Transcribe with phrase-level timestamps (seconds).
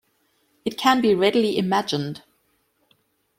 [0.65, 2.23] It can be readily imagined.